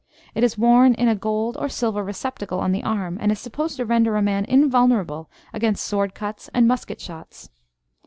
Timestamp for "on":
2.59-2.71